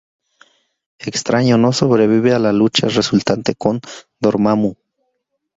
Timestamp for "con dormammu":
3.53-4.73